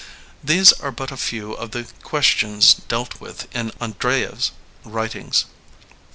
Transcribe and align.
These 0.43 0.73
are 0.73 0.91
but 0.91 1.11
a 1.11 1.15
few 1.15 1.53
of 1.53 1.69
the 1.77 1.85
ques 2.01 2.25
tions 2.25 2.73
dealt 2.73 3.21
with 3.21 3.47
in 3.55 3.69
Andreyev's 3.79 4.49
writings. 4.83 5.45